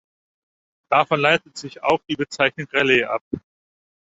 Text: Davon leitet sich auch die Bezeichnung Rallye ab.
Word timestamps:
Davon 0.89 1.19
leitet 1.19 1.55
sich 1.59 1.83
auch 1.83 1.99
die 2.09 2.15
Bezeichnung 2.15 2.67
Rallye 2.73 3.03
ab. 3.03 3.21